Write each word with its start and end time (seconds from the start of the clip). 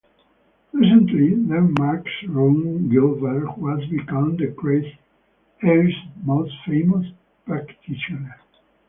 Recently, 0.73 1.29
Denmark's 1.35 2.09
Rune 2.27 2.89
Glifberg 2.89 3.49
has 3.79 3.87
become 3.87 4.35
the 4.35 4.47
Christ 4.47 4.97
Air's 5.61 5.93
most 6.25 6.51
famous 6.65 7.05
practitioner. 7.45 8.35